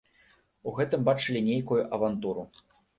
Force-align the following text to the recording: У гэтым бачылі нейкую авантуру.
У 0.71 0.73
гэтым 0.79 1.05
бачылі 1.11 1.45
нейкую 1.51 1.81
авантуру. 1.95 2.53